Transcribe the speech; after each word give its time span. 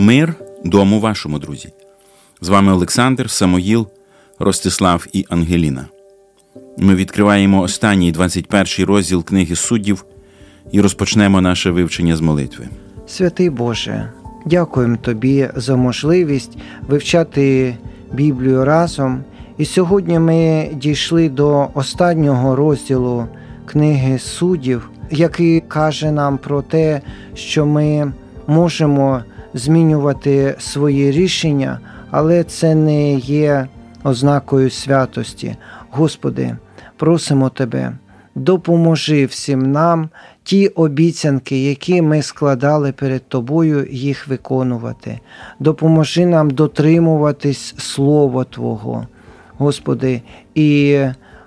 Мир 0.00 0.34
дому 0.64 1.00
вашому, 1.00 1.38
друзі. 1.38 1.68
З 2.40 2.48
вами 2.48 2.72
Олександр, 2.72 3.30
Самоїл, 3.30 3.86
Ростислав 4.38 5.06
і 5.12 5.26
Ангеліна. 5.28 5.86
Ми 6.78 6.94
відкриваємо 6.94 7.60
останній 7.60 8.12
21 8.12 8.86
розділ 8.86 9.24
книги 9.24 9.56
суддів 9.56 10.04
і 10.72 10.80
розпочнемо 10.80 11.40
наше 11.40 11.70
вивчення 11.70 12.16
з 12.16 12.20
молитви. 12.20 12.68
Святий 13.06 13.50
Боже, 13.50 14.12
дякуємо 14.46 14.96
Тобі 14.96 15.48
за 15.56 15.76
можливість 15.76 16.58
вивчати 16.88 17.76
Біблію 18.12 18.64
разом. 18.64 19.24
І 19.58 19.64
сьогодні 19.64 20.18
ми 20.18 20.70
дійшли 20.74 21.28
до 21.28 21.68
останнього 21.74 22.56
розділу 22.56 23.26
книги 23.66 24.18
суддів, 24.18 24.90
який 25.10 25.60
каже 25.60 26.12
нам 26.12 26.38
про 26.38 26.62
те, 26.62 27.00
що 27.34 27.66
ми 27.66 28.12
можемо 28.46 29.22
змінювати 29.54 30.54
свої 30.58 31.10
рішення, 31.10 31.80
але 32.10 32.44
це 32.44 32.74
не 32.74 33.14
є 33.14 33.68
ознакою 34.04 34.70
святості. 34.70 35.56
Господи, 35.90 36.56
просимо 36.96 37.48
Тебе, 37.48 37.92
допоможи 38.34 39.26
всім 39.26 39.72
нам 39.72 40.08
ті 40.42 40.68
обіцянки, 40.68 41.64
які 41.64 42.02
ми 42.02 42.22
складали 42.22 42.92
перед 42.92 43.28
Тобою, 43.28 43.86
їх 43.90 44.28
виконувати. 44.28 45.20
Допоможи 45.58 46.26
нам 46.26 46.50
дотримуватись 46.50 47.74
Слова 47.78 48.44
Твого, 48.44 49.06
Господи, 49.58 50.22
і 50.54 50.98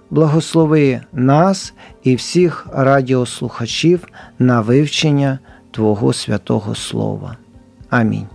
благослови 0.09 1.01
нас 1.13 1.73
і 2.03 2.15
всіх 2.15 2.67
радіослухачів 2.73 4.07
на 4.39 4.61
вивчення 4.61 5.39
Твого 5.71 6.13
святого 6.13 6.75
Слова. 6.75 7.37
Амінь. 7.93 8.27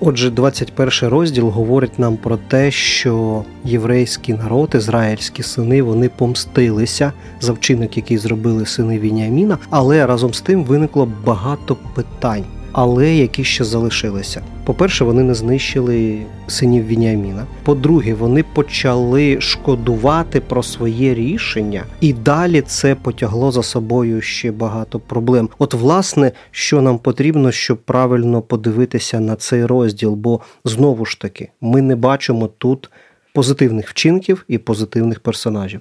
Отже, 0.00 0.30
21 0.30 1.08
розділ 1.08 1.48
говорить 1.48 1.98
нам 1.98 2.16
про 2.16 2.36
те, 2.36 2.70
що 2.70 3.44
єврейський 3.64 4.34
народ, 4.34 4.70
ізраїльські 4.74 5.42
сини, 5.42 5.82
вони 5.82 6.08
помстилися 6.08 7.12
за 7.40 7.52
вчинок, 7.52 7.96
який 7.96 8.18
зробили 8.18 8.66
сини 8.66 8.98
Вініаміна, 8.98 9.58
але 9.70 10.06
разом 10.06 10.34
з 10.34 10.40
тим 10.40 10.64
виникло 10.64 11.08
багато 11.24 11.76
питань 11.94 12.44
але 12.72 13.14
які 13.14 13.44
ще 13.44 13.64
залишилися. 13.64 14.42
По-перше, 14.64 15.04
вони 15.04 15.22
не 15.22 15.34
знищили 15.34 16.22
синів 16.46 16.86
Вініаміна. 16.86 17.46
По-друге, 17.64 18.14
вони 18.14 18.42
почали 18.42 19.40
шкодувати 19.40 20.40
про 20.40 20.62
своє 20.62 21.14
рішення, 21.14 21.84
і 22.00 22.12
далі 22.12 22.60
це 22.60 22.94
потягло 22.94 23.52
за 23.52 23.62
собою 23.62 24.20
ще 24.20 24.52
багато 24.52 25.00
проблем. 25.00 25.48
От, 25.58 25.74
власне, 25.74 26.32
що 26.50 26.82
нам 26.82 26.98
потрібно, 26.98 27.52
щоб 27.52 27.78
правильно 27.78 28.42
подивитися 28.42 29.20
на 29.20 29.36
цей 29.36 29.66
розділ, 29.66 30.14
бо 30.14 30.40
знову 30.64 31.04
ж 31.04 31.20
таки 31.20 31.48
ми 31.60 31.82
не 31.82 31.96
бачимо 31.96 32.48
тут 32.58 32.90
позитивних 33.34 33.88
вчинків 33.88 34.44
і 34.48 34.58
позитивних 34.58 35.20
персонажів. 35.20 35.80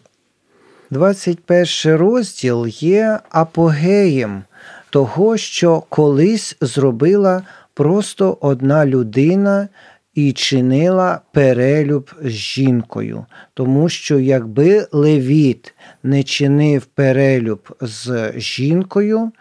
21 0.91 1.97
розділ 1.97 2.67
є 2.67 3.19
апогеєм 3.29 4.43
того, 4.89 5.37
що 5.37 5.83
колись 5.89 6.57
зробила 6.61 7.43
просто 7.73 8.37
одна 8.41 8.85
людина 8.85 9.67
і 10.15 10.31
чинила 10.31 11.21
перелюб 11.31 12.11
з 12.21 12.29
жінкою. 12.29 13.25
Тому 13.53 13.89
що 13.89 14.19
якби 14.19 14.87
Левіт 14.91 15.73
не 16.03 16.23
чинив 16.23 16.85
перелюб 16.85 17.75
з 17.81 18.33
жінкою, 18.37 19.31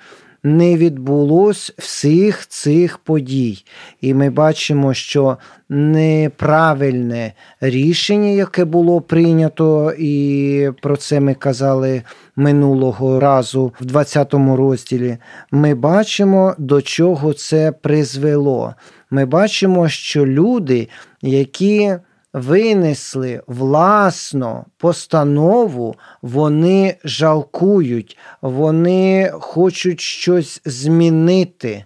не 0.48 0.77
відбулось 0.77 1.72
всіх 1.78 2.46
цих 2.46 2.98
подій. 2.98 3.64
І 4.00 4.14
ми 4.14 4.31
бачимо, 4.31 4.94
що 4.94 5.38
неправильне 5.69 7.32
рішення, 7.60 8.28
яке 8.28 8.64
було 8.64 9.00
прийнято, 9.00 9.92
і 9.98 10.70
про 10.82 10.97
це 10.97 11.20
ми 11.20 11.34
казали 11.34 12.03
минулого 12.36 13.20
разу 13.20 13.72
в 13.81 13.84
20 13.84 14.34
розділі, 14.34 15.16
ми 15.50 15.75
бачимо, 15.75 16.54
до 16.59 16.82
чого 16.82 17.32
це 17.32 17.72
призвело. 17.72 18.75
Ми 19.10 19.26
бачимо, 19.26 19.88
що 19.88 20.26
люди, 20.26 20.88
які 21.22 21.94
винесли 22.33 23.43
власну 23.47 24.65
постанову, 24.78 25.97
вони 26.22 26.97
жалкують, 27.05 28.16
вони 28.43 29.31
хочуть 29.33 30.00
щось 30.00 30.61
змінити. 30.65 31.84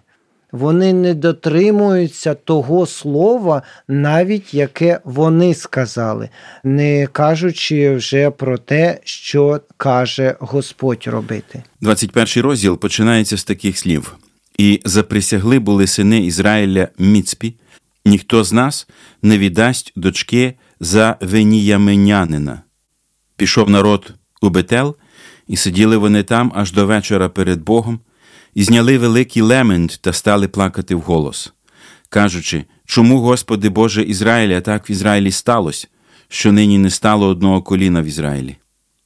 Вони 0.51 0.93
не 0.93 1.13
дотримуються 1.13 2.33
того 2.33 2.85
слова, 2.85 3.61
навіть 3.87 4.53
яке 4.53 4.99
вони 5.03 5.53
сказали, 5.53 6.29
не 6.63 7.07
кажучи 7.07 7.95
вже 7.95 8.29
про 8.29 8.57
те, 8.57 8.99
що 9.03 9.61
каже 9.77 10.35
Господь 10.39 11.07
робити. 11.07 11.63
21 11.81 12.43
розділ 12.43 12.77
починається 12.77 13.37
з 13.37 13.43
таких 13.43 13.77
слів: 13.77 14.17
і 14.57 14.81
заприсягли 14.85 15.59
були 15.59 15.87
сини 15.87 16.19
Ізраїля 16.19 16.87
Міцпі, 16.97 17.53
ніхто 18.05 18.43
з 18.43 18.53
нас 18.53 18.87
не 19.21 19.37
віддасть 19.37 19.93
дочки 19.95 20.53
за 20.79 21.17
веніяменянина. 21.21 22.61
Пішов 23.35 23.69
народ 23.69 24.13
у 24.41 24.49
Бетел, 24.49 24.95
і 25.47 25.55
сиділи 25.55 25.97
вони 25.97 26.23
там 26.23 26.51
аж 26.55 26.71
до 26.71 26.85
вечора 26.85 27.29
перед 27.29 27.61
Богом, 27.61 27.99
і 28.53 28.63
зняли 28.63 28.97
великий 28.97 29.41
лемент 29.41 29.99
та 30.01 30.13
стали 30.13 30.47
плакати 30.47 30.95
вголос, 30.95 31.53
кажучи, 32.09 32.65
чому, 32.85 33.19
Господи 33.19 33.69
Боже 33.69 34.03
Ізраїля, 34.03 34.61
так 34.61 34.89
в 34.89 34.91
Ізраїлі 34.91 35.31
сталося, 35.31 35.87
що 36.27 36.51
нині 36.51 36.77
не 36.77 36.89
стало 36.89 37.27
одного 37.27 37.61
коліна 37.61 38.01
в 38.01 38.05
Ізраїлі. 38.05 38.57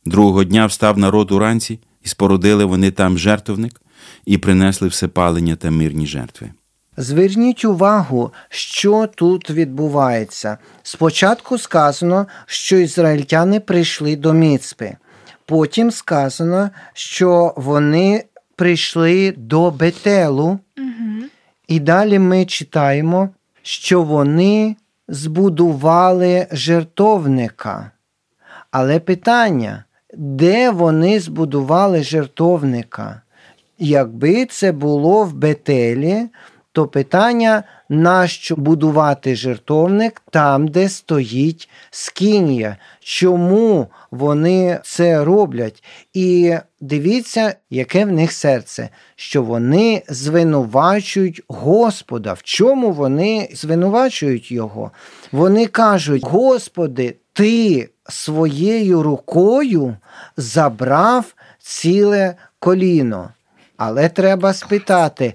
Другого 0.06 0.44
дня 0.44 0.66
встав 0.66 0.98
народ 0.98 1.32
уранці, 1.32 1.80
і 2.04 2.08
спорудили 2.08 2.66
вони 2.66 2.92
там 2.92 3.18
жертвник, 3.18 3.82
і 4.26 4.38
принесли 4.38 4.88
все 4.88 5.08
палення 5.08 5.56
та 5.56 5.72
мирні 5.72 6.08
жертви. 6.08 6.52
Зверніть 6.98 7.66
увагу, 7.66 8.32
що 8.50 9.08
тут 9.16 9.50
відбувається. 9.50 10.58
Спочатку 10.84 11.58
сказано, 11.58 12.28
що 12.46 12.78
ізраїльтяни 12.78 13.60
прийшли 13.60 14.16
до 14.16 14.34
Міцпи. 14.34 14.96
Потім 15.46 15.92
сказано, 15.92 16.70
що 16.94 17.54
вони 17.58 18.24
прийшли 18.56 19.34
до 19.38 19.72
Бетелу. 19.72 20.60
І 21.68 21.80
далі 21.80 22.20
ми 22.20 22.46
читаємо, 22.46 23.30
що 23.62 24.02
вони 24.02 24.76
збудували 25.08 26.48
жертовника. 26.52 27.92
Але 28.72 29.00
питання, 29.00 29.84
де 30.14 30.70
вони 30.70 31.20
збудували 31.20 32.04
жертовника? 32.04 33.22
Якби 33.80 34.46
це 34.46 34.72
було 34.72 35.24
в 35.24 35.34
Бетелі, 35.34 36.28
то 36.78 36.88
питання, 36.88 37.64
нащо 37.90 38.56
будувати 38.56 39.36
жертовник 39.36 40.22
там, 40.32 40.68
де 40.68 40.90
стоїть 40.90 41.70
скінія? 41.92 42.78
Чому 43.00 43.88
вони 44.12 44.80
це 44.84 45.24
роблять? 45.24 45.84
І 46.14 46.56
дивіться, 46.82 47.56
яке 47.70 48.06
в 48.06 48.12
них 48.12 48.32
серце, 48.32 48.90
що 49.16 49.44
вони 49.44 50.04
звинувачують 50.10 51.42
Господа. 51.48 52.34
В 52.34 52.42
чому 52.44 52.92
вони 52.92 53.50
звинувачують 53.54 54.52
Його? 54.52 54.92
Вони 55.32 55.66
кажуть: 55.66 56.24
Господи, 56.26 57.16
Ти 57.34 57.90
своєю 58.10 59.04
рукою 59.04 59.96
забрав 60.38 61.34
ціле 61.60 62.36
коліно. 62.60 63.30
Але 63.78 64.10
треба 64.10 64.54
спитати, 64.54 65.34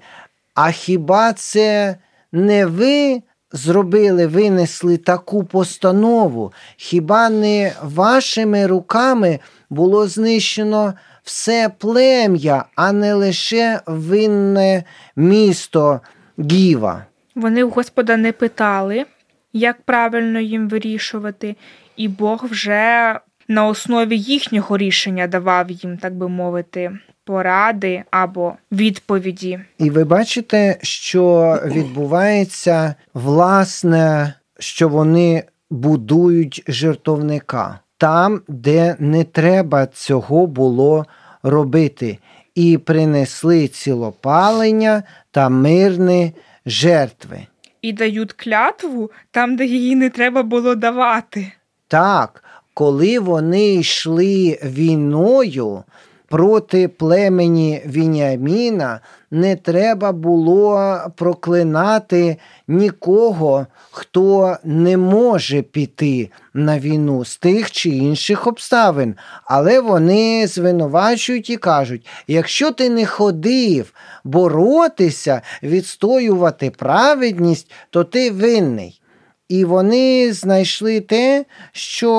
а 0.54 0.70
хіба 0.70 1.32
це 1.32 1.96
не 2.32 2.66
ви 2.66 3.22
зробили, 3.52 4.26
винесли 4.26 4.96
таку 4.96 5.44
постанову? 5.44 6.52
Хіба 6.76 7.30
не 7.30 7.72
вашими 7.82 8.66
руками 8.66 9.38
було 9.70 10.06
знищено 10.06 10.94
все 11.22 11.70
плем'я, 11.78 12.64
а 12.76 12.92
не 12.92 13.14
лише 13.14 13.80
винне 13.86 14.84
місто 15.16 16.00
Гіва? 16.38 17.06
Вони 17.34 17.64
в 17.64 17.70
Господа 17.70 18.16
не 18.16 18.32
питали, 18.32 19.06
як 19.52 19.82
правильно 19.82 20.40
їм 20.40 20.68
вирішувати, 20.68 21.56
і 21.96 22.08
Бог 22.08 22.44
вже 22.50 23.20
на 23.48 23.66
основі 23.66 24.18
їхнього 24.18 24.78
рішення 24.78 25.26
давав 25.26 25.70
їм, 25.70 25.98
так 25.98 26.14
би 26.14 26.28
мовити, 26.28 26.98
поради 27.24 28.02
або 28.10 28.52
відповіді. 28.72 29.60
І 29.78 29.90
ви 29.90 30.04
бачите, 30.04 30.78
що 30.82 31.58
відбувається 31.64 32.94
власне, 33.14 34.34
що 34.58 34.88
вони 34.88 35.44
будують 35.70 36.64
жертовника 36.68 37.78
там, 38.02 38.42
де 38.48 38.96
не 38.98 39.24
треба 39.24 39.86
цього 39.86 40.46
було 40.46 41.06
робити, 41.42 42.18
і 42.54 42.78
принесли 42.78 43.68
цілопалення 43.68 45.02
та 45.30 45.48
мирні 45.48 46.32
жертви. 46.66 47.46
І 47.82 47.92
дають 47.92 48.32
клятву 48.32 49.10
там, 49.30 49.56
де 49.56 49.64
її 49.64 49.96
не 49.96 50.10
треба 50.10 50.42
було 50.42 50.74
давати. 50.74 51.52
Так, 51.88 52.44
коли 52.74 53.18
вони 53.18 53.74
йшли 53.74 54.58
війною 54.64 55.84
проти 56.32 56.88
племені 56.88 57.82
Вініаміна, 57.86 59.00
не 59.30 59.56
треба 59.56 60.12
було 60.12 60.98
проклинати 61.16 62.36
нікого, 62.68 63.66
хто 63.90 64.56
не 64.64 64.96
може 64.96 65.62
піти 65.62 66.30
на 66.54 66.78
війну 66.78 67.24
з 67.24 67.36
тих 67.36 67.70
чи 67.70 67.90
інших 67.90 68.46
обставин. 68.46 69.14
Але 69.44 69.80
вони 69.80 70.46
звинувачують 70.46 71.50
і 71.50 71.56
кажуть: 71.56 72.06
якщо 72.26 72.70
ти 72.70 72.90
не 72.90 73.06
ходив 73.06 73.92
боротися, 74.24 75.42
відстоювати 75.62 76.70
праведність, 76.70 77.70
то 77.90 78.04
ти 78.04 78.30
винний. 78.30 79.01
І 79.48 79.64
вони 79.64 80.32
знайшли 80.32 81.00
те, 81.00 81.44
що 81.72 82.12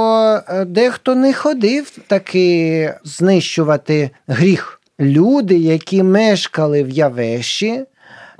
е, 0.47 0.65
дехто 0.65 1.15
не 1.15 1.33
ходив 1.33 1.97
таки 2.07 2.93
знищувати 3.03 4.09
гріх. 4.27 4.81
Люди, 4.99 5.55
які 5.55 6.03
мешкали 6.03 6.83
в 6.83 6.89
Явеші, 6.89 7.85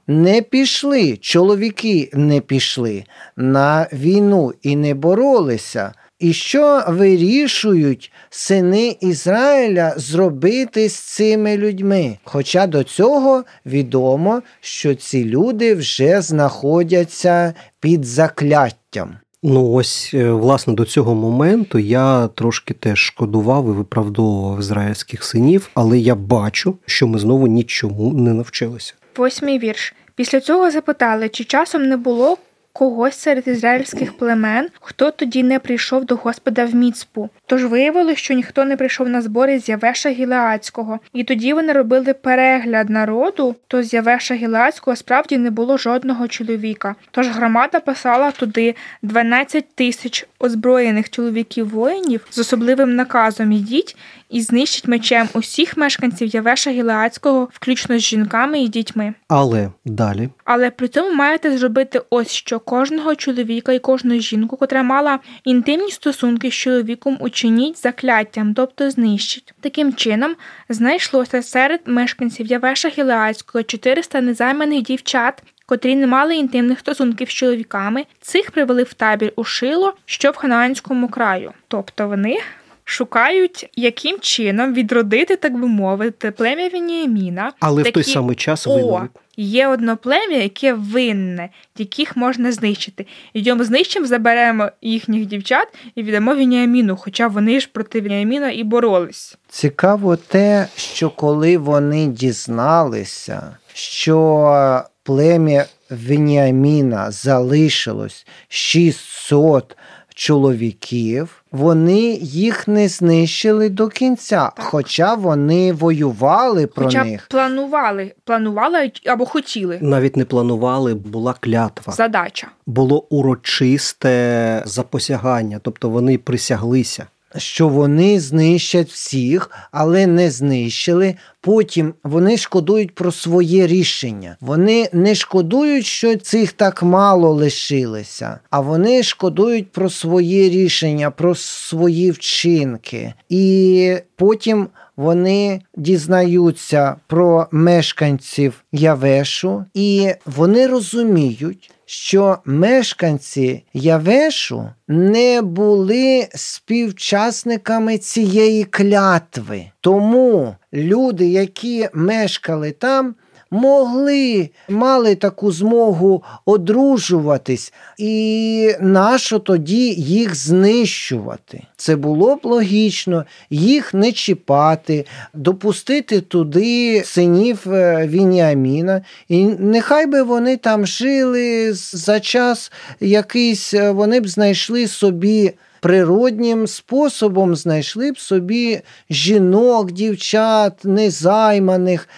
не 0.08 0.42
пішли, 0.42 1.18
чоловіки 1.18 2.10
не 2.14 2.42
пішли 2.42 3.04
на 3.38 3.88
війну 3.94 4.54
і 4.62 4.76
не 4.76 4.94
боролися. 4.94 5.94
І 6.24 6.34
що 6.34 6.84
вирішують 6.88 8.12
сини 8.30 8.98
Ізраїля 9.02 9.94
зробити 9.98 10.90
з 10.90 10.96
цими 10.96 11.58
людьми? 11.58 12.18
Хоча 12.24 12.68
до 12.68 12.84
цього 12.84 13.44
відомо, 13.66 14.42
що 14.62 14.96
ці 14.96 15.26
люди 15.26 15.76
вже 15.76 16.22
знаходяться 16.22 17.54
під 17.80 18.06
закляттям. 18.06 19.18
Ну, 19.44 19.72
ось, 19.72 20.12
е, 20.14 20.32
власне, 20.32 20.74
до 20.74 20.86
цього 20.86 21.16
моменту 21.16 21.80
я 21.80 22.28
трошки 22.28 22.74
теж 22.74 23.00
шкодував 23.00 23.68
і 23.68 23.72
виправдовував 23.72 24.60
ізраїльських 24.60 25.24
синів, 25.24 25.70
але 25.74 26.00
я 26.00 26.16
бачу, 26.16 26.78
що 26.86 27.08
ми 27.08 27.20
знову 27.20 27.48
нічому 27.48 28.14
не 28.14 28.34
навчилися. 28.34 28.94
Восьмий 29.18 29.60
вірш. 29.60 29.94
Після 30.16 30.40
цього 30.40 30.72
запитали, 30.72 31.30
чи 31.30 31.44
часом 31.44 31.84
не 31.84 31.98
було 31.98 32.38
когось 32.74 33.16
серед 33.16 33.48
ізраїльських 33.48 34.18
племен, 34.18 34.68
хто 34.82 35.12
тоді 35.12 35.44
не 35.44 35.60
прийшов 35.60 36.06
до 36.06 36.16
Господа 36.16 36.66
в 36.66 36.76
Міцпу. 36.76 37.30
Тож 37.46 37.66
виявили, 37.66 38.16
що 38.16 38.34
ніхто 38.34 38.66
не 38.66 38.78
прийшов 38.78 39.10
на 39.10 39.22
збори 39.22 39.60
з 39.60 39.70
Явеша 39.70 40.10
Гілеацького, 40.10 41.00
і 41.14 41.24
тоді 41.24 41.54
вони 41.54 41.74
робили 41.74 42.14
перегляд 42.14 42.90
народу, 42.90 43.56
то 43.68 43.84
з 43.84 43.94
Явеша 43.94 44.34
Гілеацького 44.34 44.96
справді 44.96 45.38
не 45.38 45.52
було 45.52 45.78
жодного 45.78 46.28
чоловіка. 46.28 46.96
Тож 47.12 47.28
громада 47.28 47.80
послала 47.80 48.32
туди 48.32 48.76
12 49.02 49.76
тисяч 49.76 50.28
озброєних 50.40 51.10
чоловіків 51.10 51.70
воїнів 51.70 52.28
з 52.30 52.38
особливим 52.38 52.96
наказом 52.96 53.52
ідіть 53.52 53.96
і 54.30 54.42
знищить 54.42 54.88
мечем 54.88 55.30
усіх 55.34 55.78
мешканців 55.78 56.28
Явеша 56.28 56.72
Гілеацького, 56.72 57.50
включно 57.52 57.98
з 57.98 58.02
жінками 58.02 58.60
і 58.60 58.68
дітьми. 58.68 59.14
Але 59.28 59.70
далі 59.86 60.30
Але 60.46 60.70
при 60.70 60.88
цьому 60.88 61.16
маєте 61.16 61.58
зробити 61.58 62.02
ось 62.10 62.32
що 62.32 62.60
кожного 62.66 63.16
чоловіка 63.16 63.74
і 63.74 63.80
кожну 63.80 64.20
жінку, 64.20 64.58
котра 64.58 64.84
мала 64.84 65.20
інтимні 65.44 65.92
стосунки 65.92 66.52
з 66.52 66.54
чоловіком, 66.54 67.18
учиніть 67.20 67.84
закляттям, 67.84 68.54
тобто 68.54 68.90
знищить. 68.90 69.54
Таким 69.62 69.94
чином 69.94 70.36
знайшлося 70.70 71.42
серед 71.42 71.82
мешканців 71.86 72.46
Явеша 72.46 72.90
Гілеацького 72.90 73.64
400 73.64 74.22
незайманих 74.22 74.82
дівчат. 74.82 75.44
Котрі 75.66 75.96
не 75.96 76.08
мали 76.08 76.36
інтимних 76.36 76.80
стосунків 76.80 77.30
з 77.30 77.34
чоловіками, 77.34 78.06
цих 78.22 78.52
привели 78.52 78.84
в 78.84 78.94
табір 78.94 79.34
у 79.36 79.44
Шило, 79.44 79.94
що 80.06 80.32
в 80.32 80.36
Ханаанському 80.36 81.08
краю. 81.08 81.52
Тобто 81.68 82.08
вони 82.08 82.38
шукають, 82.84 83.70
яким 83.76 84.20
чином 84.20 84.74
відродити, 84.74 85.36
так 85.36 85.54
би 85.54 85.68
мовити, 85.68 86.32
плем'я 86.32 86.70
Вініаміна. 86.70 87.52
але 87.60 87.84
в 87.84 87.92
той 87.92 88.04
самий 88.04 88.36
час 88.36 88.68
О. 88.68 89.08
є 89.38 89.68
одно 89.68 89.98
плем'я, 89.98 90.42
яке 90.42 90.74
винне, 90.74 91.50
яких 91.78 92.18
можна 92.18 92.52
знищити. 92.52 93.06
Йдемо 93.34 93.64
знищимо, 93.64 94.06
заберемо 94.06 94.70
їхніх 94.82 95.26
дівчат 95.26 95.68
і 95.96 96.04
віддамо 96.04 96.36
Вініаміну, 96.36 96.96
хоча 96.96 97.28
вони 97.28 97.60
ж 97.60 97.70
проти 97.74 98.02
Вініаміна 98.02 98.52
і 98.52 98.64
боролись. 98.64 99.38
Цікаво 99.50 100.16
те, 100.16 100.68
що 100.76 101.10
коли 101.10 101.58
вони 101.58 102.08
дізналися, 102.08 103.58
що 103.74 104.84
плем'я 105.04 105.66
Веніаміна 105.90 107.12
залишилось 107.12 108.26
600 108.48 109.78
чоловіків, 110.14 111.44
вони 111.52 112.02
їх 112.22 112.68
не 112.68 112.88
знищили 112.88 113.70
до 113.70 113.88
кінця, 113.88 114.52
хоча 114.58 115.14
вони 115.14 115.74
воювали 115.74 116.68
про 116.68 116.86
Хоча 116.86 117.04
них. 117.04 117.28
планували, 117.30 118.14
планували 118.24 118.92
або 119.06 119.26
хотіли. 119.26 119.80
Навіть 119.82 120.18
не 120.18 120.26
планували, 120.26 120.94
була 120.94 121.36
клятва. 121.40 121.94
Задача. 121.94 122.48
Було 122.66 123.08
урочисте 123.10 124.64
запосягання, 124.66 125.60
тобто 125.64 125.90
вони 125.90 126.18
присяглися. 126.18 127.08
Що 127.38 127.68
вони 127.68 128.20
знищать 128.20 128.90
всіх, 128.90 129.52
але 129.72 130.08
не 130.08 130.32
знищили. 130.32 131.16
Потім 131.42 131.94
вони 132.04 132.38
шкодують 132.38 132.96
про 132.96 133.12
своє 133.12 133.68
рішення. 133.68 134.38
Вони 134.42 134.90
не 134.94 135.16
шкодують, 135.16 135.86
що 135.86 136.16
цих 136.16 136.52
так 136.52 136.84
мало 136.84 137.34
лишилося, 137.34 138.40
а 138.50 138.60
вони 138.60 139.04
шкодують 139.04 139.72
про 139.72 139.90
своє 139.90 140.50
рішення, 140.50 141.12
про 141.12 141.36
свої 141.36 142.12
вчинки. 142.12 143.14
І 143.30 143.96
потім 144.16 144.68
вони 144.98 145.62
дізнаються 145.76 146.96
про 147.08 147.48
мешканців 147.52 148.64
Явешу, 148.72 149.66
і 149.74 150.12
вони 150.26 150.68
розуміють, 150.68 151.72
що 151.94 152.38
мешканці 152.46 153.64
Явешу 153.74 154.70
не 154.88 155.42
були 155.42 156.28
співчасниками 156.36 157.98
цієї 157.98 158.64
клятви. 158.64 159.66
Тому 159.82 160.56
люди, 160.74 161.28
які 161.28 161.90
мешкали 161.94 162.72
там, 162.72 163.16
могли 163.54 164.50
мали 164.70 165.16
таку 165.16 165.52
змогу 165.52 166.24
одружуватись, 166.46 167.74
і 167.98 168.72
нащо 168.80 169.40
тоді 169.40 169.94
їх 169.94 170.36
знищувати? 170.36 171.64
Це 171.78 171.96
було 171.96 172.36
б 172.36 172.40
логічно, 172.44 173.26
їх 173.50 173.94
не 173.94 174.12
чіпати, 174.12 175.06
допустити 175.34 176.22
туди 176.22 177.04
синів 177.06 177.60
е, 177.68 178.08
Вініаміна, 178.08 179.02
і 179.30 179.46
нехай 179.46 180.06
би 180.06 180.24
вони 180.24 180.58
там 180.58 180.86
жили 180.86 181.74
за 181.74 182.20
час 182.20 182.72
якийсь, 183.00 183.74
е, 183.74 183.92
вони 183.92 184.20
б 184.20 184.28
знайшли 184.28 184.88
собі. 184.88 185.54
Природнім 185.84 186.68
способом 186.68 187.56
знайшли 187.56 188.12
б 188.12 188.20
собі 188.20 188.82
жінок, 189.10 189.92
дівчат, 189.92 190.86
незайманих, 190.86 192.10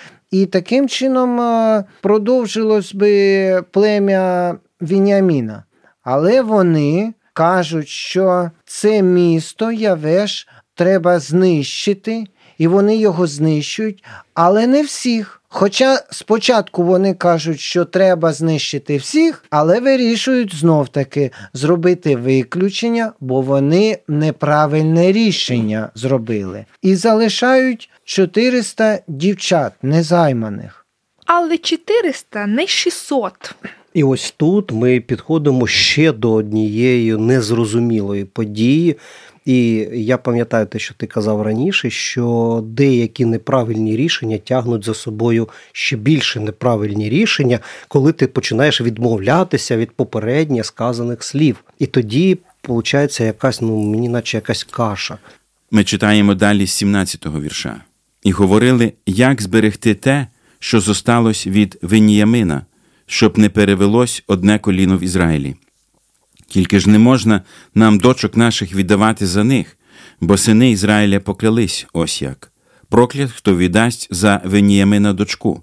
і 0.42 0.46
таким 0.46 0.90
чином 0.90 1.42
е, 1.42 1.84
продовжилось 2.02 2.94
би 2.94 3.62
плем'я 3.72 4.56
Вініаміна. 4.82 5.64
Але 6.04 6.42
вони 6.42 7.14
кажуть, 7.34 7.88
що 7.88 8.52
це 8.66 9.02
місто 9.02 9.72
Явеш 9.72 10.48
треба 10.76 11.20
знищити, 11.20 12.24
і 12.58 12.68
вони 12.68 12.98
його 12.98 13.28
знищують, 13.28 14.04
але 14.34 14.68
не 14.68 14.84
всіх. 14.84 15.42
Хоча 15.48 16.00
спочатку 16.10 16.84
вони 16.84 17.14
кажуть, 17.14 17.60
що 17.60 17.86
треба 17.86 18.34
знищити 18.34 18.98
всіх, 18.98 19.46
але 19.50 19.80
вирішують 19.80 20.56
знов 20.56 20.90
таки 20.90 21.32
зробити 21.54 22.16
виключення, 22.16 23.12
бо 23.20 23.42
вони 23.42 23.98
неправильне 24.08 25.12
рішення 25.12 25.90
зробили. 25.96 26.66
І 26.82 26.96
залишають 26.96 27.90
400 28.06 29.00
дівчат 29.08 29.74
незайманих. 29.82 30.86
Але 31.26 31.58
400, 31.58 32.48
не 32.48 32.68
600. 32.68 33.56
І 33.94 34.04
ось 34.04 34.34
тут 34.38 34.72
ми 34.72 35.00
підходимо 35.00 35.68
ще 35.68 36.12
до 36.12 36.32
однієї 36.32 37.18
незрозумілої 37.18 38.26
події. 38.26 38.96
І 39.46 39.88
я 39.94 40.18
пам'ятаю 40.18 40.66
те, 40.66 40.80
що 40.80 40.94
ти 40.94 41.08
казав 41.08 41.42
раніше, 41.42 41.90
що 41.90 42.60
деякі 42.64 43.26
неправильні 43.26 43.96
рішення 43.96 44.38
тягнуть 44.38 44.86
за 44.86 44.94
собою 44.94 45.50
ще 45.72 45.96
більше 45.96 46.40
неправильні 46.40 47.10
рішення, 47.10 47.60
коли 47.88 48.14
ти 48.14 48.28
починаєш 48.28 48.82
відмовлятися 48.82 49.78
від 49.78 49.92
попередньо 49.92 50.64
сказаних 50.64 51.24
слів. 51.24 51.64
І 51.80 51.86
тоді 51.86 52.38
виходить 52.68 53.20
якась, 53.20 53.62
ну 53.62 53.78
мені 53.78 54.10
наче 54.10 54.38
якась 54.38 54.64
каша. 54.64 55.18
Ми 55.72 55.84
читаємо 55.84 56.34
далі 56.34 56.68
з 56.68 56.84
17-го 56.84 57.42
вірша. 57.42 57.82
І 58.26 58.32
говорили, 58.32 58.94
як 59.06 59.42
зберегти 59.42 59.94
те, 59.94 60.28
що 60.60 60.80
зосталось 60.80 61.48
від 61.48 61.80
Веніямина, 61.82 62.66
щоб 63.06 63.38
не 63.38 63.50
перевелось 63.50 64.24
одне 64.28 64.60
коліно 64.60 64.98
в 64.98 65.04
Ізраїлі. 65.04 65.56
Тільки 66.48 66.80
ж 66.80 66.90
не 66.90 67.00
можна 67.00 67.42
нам 67.76 67.98
дочок 67.98 68.38
наших 68.38 68.76
віддавати 68.76 69.28
за 69.28 69.44
них, 69.44 69.78
бо 70.22 70.38
сини 70.38 70.72
Ізраїля 70.72 71.20
поклялись 71.20 71.88
ось 71.94 72.22
як 72.22 72.52
проклят, 72.90 73.32
хто 73.32 73.56
віддасть 73.56 74.08
за 74.12 74.42
Веніямина 74.46 75.14
дочку. 75.14 75.62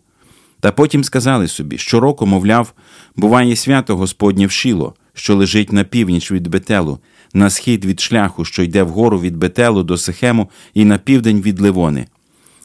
Та 0.61 0.73
потім 0.73 1.05
сказали 1.05 1.49
собі, 1.49 1.79
щороку, 1.79 2.27
мовляв, 2.27 2.73
буває 3.17 3.57
свято 3.57 3.97
Господнє 3.97 4.47
в 4.47 4.51
Шіло, 4.51 4.95
що 5.15 5.37
лежить 5.37 5.73
на 5.73 5.85
північ 5.85 6.33
від 6.33 6.49
Бетелу, 6.49 6.99
на 7.35 7.51
схід 7.51 7.85
від 7.85 8.01
шляху, 8.01 8.45
що 8.45 8.63
йде 8.63 8.83
вгору 8.83 9.21
від 9.21 9.37
Бетелу 9.37 9.83
до 9.83 9.99
Сихему 9.99 10.51
і 10.75 10.85
на 10.85 10.99
південь 10.99 11.41
від 11.41 11.61
Ливони. 11.61 12.07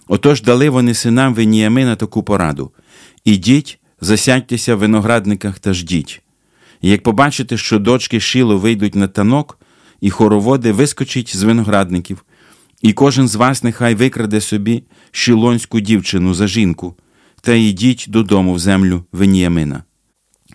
Отож 0.07 0.41
дали 0.41 0.69
вони 0.69 0.93
синам 0.93 1.33
Веніямина 1.33 1.95
таку 1.95 2.23
пораду 2.23 2.71
Ідіть, 3.25 3.79
засядьтеся 4.01 4.75
в 4.75 4.79
виноградниках 4.79 5.59
та 5.59 5.73
ждіть. 5.73 6.21
І 6.81 6.89
як 6.89 7.03
побачите, 7.03 7.57
що 7.57 7.79
дочки 7.79 8.19
Шіло 8.19 8.57
вийдуть 8.57 8.95
на 8.95 9.07
танок, 9.07 9.59
і 10.01 10.09
хороводи 10.09 10.71
вискочить 10.71 11.37
з 11.37 11.43
виноградників, 11.43 12.25
і 12.81 12.93
кожен 12.93 13.27
з 13.27 13.35
вас 13.35 13.63
нехай 13.63 13.95
викраде 13.95 14.41
собі 14.41 14.83
шілонську 15.11 15.79
дівчину 15.79 16.33
за 16.33 16.47
жінку, 16.47 16.95
та 17.41 17.53
йдіть 17.53 18.05
додому 18.07 18.53
в 18.53 18.59
землю 18.59 19.05
Веніямина. 19.11 19.83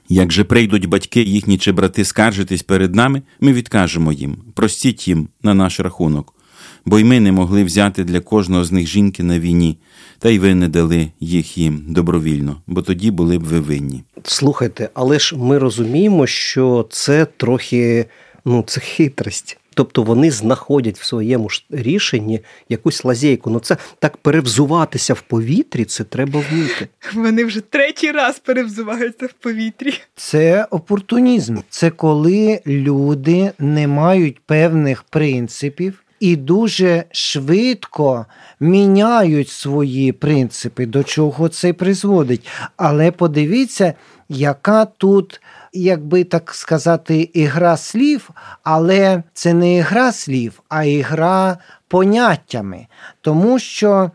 Як 0.08 0.32
же 0.32 0.44
прийдуть 0.44 0.86
батьки 0.86 1.22
їхні 1.22 1.58
чи 1.58 1.72
брати 1.72 2.04
скаржитись 2.04 2.62
перед 2.62 2.94
нами, 2.94 3.22
ми 3.40 3.52
відкажемо 3.52 4.12
їм, 4.12 4.36
простіть 4.54 5.08
їм 5.08 5.28
на 5.42 5.54
наш 5.54 5.80
рахунок, 5.80 6.34
бо 6.84 6.98
й 6.98 7.04
ми 7.04 7.20
не 7.20 7.32
могли 7.32 7.64
взяти 7.64 8.04
для 8.04 8.20
кожного 8.20 8.64
з 8.64 8.72
них 8.72 8.86
жінки 8.86 9.22
на 9.22 9.38
війні, 9.38 9.78
та 10.18 10.28
й 10.28 10.38
ви 10.38 10.54
не 10.54 10.68
дали 10.68 11.08
їх 11.20 11.58
їм 11.58 11.84
добровільно, 11.88 12.56
бо 12.66 12.82
тоді 12.82 13.10
були 13.10 13.38
б 13.38 13.44
ви 13.44 13.60
винні. 13.60 14.02
Слухайте, 14.22 14.88
але 14.94 15.18
ж 15.18 15.36
ми 15.36 15.58
розуміємо, 15.58 16.26
що 16.26 16.86
це 16.90 17.26
трохи 17.36 18.06
ну, 18.44 18.64
це 18.66 18.80
хитрість. 18.80 19.58
Тобто 19.74 20.02
вони 20.02 20.30
знаходять 20.30 20.98
в 20.98 21.04
своєму 21.04 21.48
ж 21.48 21.64
рішенні 21.70 22.40
якусь 22.68 23.04
лазейку. 23.04 23.50
Ну 23.50 23.60
це 23.60 23.76
так 23.98 24.16
перевзуватися 24.16 25.14
в 25.14 25.20
повітрі, 25.20 25.84
це 25.84 26.04
треба 26.04 26.42
вміти. 26.50 26.88
Вони 27.14 27.44
вже 27.44 27.60
третій 27.60 28.10
раз 28.10 28.38
перевзуваються 28.38 29.26
в 29.26 29.32
повітрі. 29.32 29.94
Це 30.16 30.66
опортунізм. 30.70 31.56
Це 31.68 31.90
коли 31.90 32.60
люди 32.66 33.52
не 33.58 33.86
мають 33.86 34.40
певних 34.40 35.02
принципів 35.02 36.01
і 36.22 36.36
дуже 36.36 37.04
швидко 37.10 38.26
міняють 38.60 39.48
свої 39.48 40.12
принципи, 40.12 40.86
до 40.86 41.04
чого 41.04 41.48
це 41.48 41.72
призводить. 41.72 42.48
Але 42.76 43.10
подивіться, 43.10 43.94
яка 44.28 44.84
тут. 44.84 45.40
Якби 45.74 46.24
так 46.24 46.54
сказати, 46.54 47.30
ігра 47.32 47.76
слів, 47.76 48.30
але 48.62 49.22
це 49.32 49.54
не 49.54 49.76
ігра 49.76 50.12
слів, 50.12 50.62
а 50.68 50.84
ігра 50.84 51.58
поняттями. 51.88 52.86
Тому 53.20 53.58
що 53.58 54.10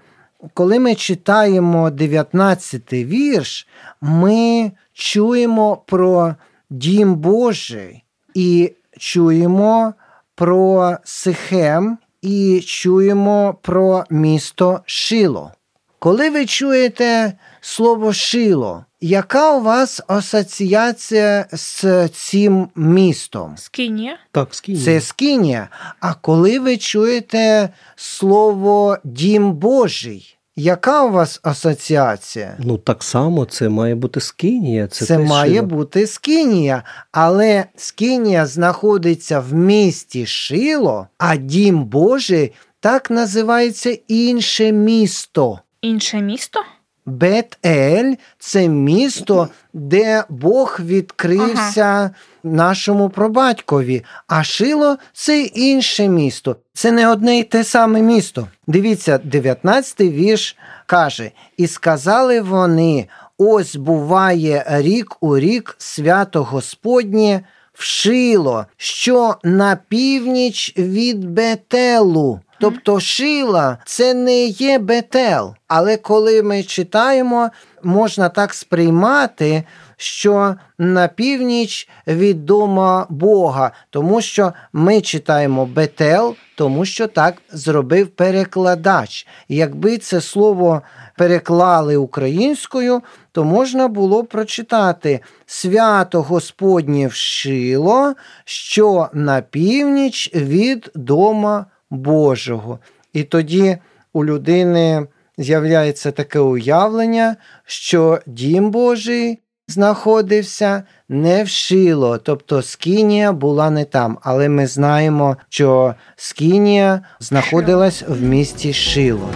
коли 0.53 0.79
ми 0.79 0.95
читаємо 0.95 1.89
19 1.89 2.93
вірш, 2.93 3.67
ми 4.01 4.71
чуємо 4.93 5.77
про 5.85 6.35
дім 6.69 7.15
Божий 7.15 8.03
і 8.33 8.73
чуємо 8.97 9.93
про 10.37 10.97
Сихем 11.03 11.97
і 12.21 12.61
чуємо 12.65 13.55
про 13.61 14.03
місто 14.09 14.79
Шило. 14.85 15.51
Коли 15.99 16.29
ви 16.29 16.45
чуєте 16.45 17.33
слово 17.61 18.13
Шило, 18.13 18.85
яка 19.01 19.57
у 19.57 19.61
вас 19.61 20.01
асоціація 20.07 21.45
з 21.51 22.07
цим 22.07 22.69
містом? 22.75 23.57
Скинія. 23.57 24.17
Так, 24.31 24.55
скинь. 24.55 24.77
Це 24.77 25.01
Скинія. 25.01 25.69
А 25.99 26.13
коли 26.13 26.59
ви 26.59 26.77
чуєте 26.77 27.69
слово 27.95 28.97
Дім 29.03 29.53
Божий, 29.53 30.36
яка 30.57 31.03
у 31.03 31.11
вас 31.11 31.39
асоціація? 31.43 32.55
Ну 32.59 32.77
так 32.77 33.03
само 33.03 33.45
це 33.45 33.69
має 33.69 33.95
бути 33.95 34.19
скинія. 34.19 34.87
Це, 34.87 35.05
Це 35.05 35.17
те, 35.17 35.23
має 35.23 35.53
що- 35.55 35.63
бути 35.63 36.07
Скинія, 36.07 36.83
але 37.11 37.65
Скинія 37.75 38.45
знаходиться 38.45 39.39
в 39.39 39.53
місті 39.53 40.25
Шило, 40.25 41.07
а 41.17 41.35
Дім 41.35 41.83
Божий 41.83 42.53
так 42.79 43.09
називається 43.11 43.97
інше 44.07 44.71
місто. 44.71 45.59
Інше 45.81 46.21
місто? 46.21 46.59
Бет-Ель 47.07 48.13
це 48.39 48.67
місто, 48.67 49.47
де 49.73 50.23
Бог 50.29 50.79
відкрився 50.85 52.11
нашому 52.43 53.09
пробатькові, 53.09 54.03
а 54.27 54.43
Шило 54.43 54.97
це 55.13 55.41
інше 55.41 56.07
місто. 56.07 56.55
Це 56.73 56.91
не 56.91 57.09
одне 57.09 57.39
й 57.39 57.43
те 57.43 57.63
саме 57.63 58.01
місто. 58.01 58.47
Дивіться, 58.67 59.19
19-й 59.31 60.09
вірш 60.09 60.55
каже: 60.85 61.31
І 61.57 61.67
сказали 61.67 62.41
вони: 62.41 63.07
ось 63.37 63.75
буває 63.75 64.65
рік 64.67 65.17
у 65.21 65.37
рік 65.37 65.75
свято 65.77 66.43
Господнє 66.43 67.41
в 67.73 67.83
Шило, 67.83 68.65
що 68.77 69.35
на 69.43 69.77
північ 69.89 70.73
від 70.77 71.25
Бетелу. 71.31 72.39
Тобто 72.59 72.99
Шила 72.99 73.77
це 73.85 74.13
не 74.13 74.45
є 74.45 74.79
Бетел. 74.79 75.55
Але 75.67 75.97
коли 75.97 76.43
ми 76.43 76.63
читаємо, 76.63 77.49
можна 77.83 78.29
так 78.29 78.53
сприймати, 78.53 79.63
що 79.97 80.55
на 80.77 81.07
північ 81.07 81.89
від 82.07 82.45
дома 82.45 83.05
Бога, 83.09 83.71
тому 83.89 84.21
що 84.21 84.53
ми 84.73 85.01
читаємо 85.01 85.65
Бетел, 85.65 86.35
тому 86.55 86.85
що 86.85 87.07
так 87.07 87.35
зробив 87.51 88.07
перекладач. 88.07 89.27
Якби 89.49 89.97
це 89.97 90.21
слово 90.21 90.81
переклали 91.17 91.97
українською, 91.97 93.01
то 93.31 93.43
можна 93.43 93.87
було 93.87 94.23
прочитати 94.23 95.19
свято 95.45 96.21
Господнє 96.21 97.07
вшило, 97.07 98.13
що 98.45 99.09
на 99.13 99.41
північ 99.41 100.31
від 100.35 100.91
дома 100.95 101.65
Божого. 101.89 102.79
І 103.13 103.23
тоді 103.23 103.77
у 104.13 104.25
людини 104.25 105.07
з'являється 105.37 106.11
таке 106.11 106.39
уявлення, 106.39 107.35
що 107.65 108.19
дім 108.25 108.71
Божий 108.71 109.39
знаходився 109.67 110.83
не 111.09 111.43
в 111.43 111.47
Шило, 111.47 112.17
тобто 112.17 112.61
Скінія 112.61 113.31
була 113.31 113.69
не 113.69 113.85
там, 113.85 114.17
але 114.21 114.49
ми 114.49 114.67
знаємо, 114.67 115.37
що 115.49 115.95
Скінія 116.15 117.01
знаходилась 117.19 118.03
в 118.07 118.23
місті 118.23 118.73
Шило. 118.73 119.29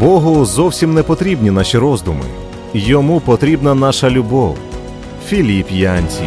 Богу 0.00 0.44
зовсім 0.44 0.94
не 0.94 1.02
потрібні 1.02 1.50
наші 1.50 1.78
роздуми. 1.78 2.24
Йому 2.74 3.20
потрібна 3.20 3.74
наша 3.74 4.10
любов. 4.10 4.58
Філіп 5.28 5.70
Янці. 5.70 6.22